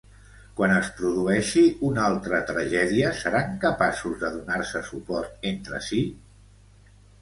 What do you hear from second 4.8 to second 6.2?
suport entre si?